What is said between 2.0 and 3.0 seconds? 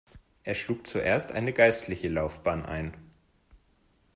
Laufbahn ein.